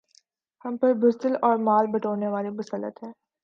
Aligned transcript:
ہم 0.65 0.77
پر 0.77 0.93
بزدل 0.93 1.35
اور 1.41 1.57
مال 1.59 1.87
بٹورنے 1.91 2.27
والے 2.27 2.49
مسلط 2.51 3.03
ہیں 3.03 3.11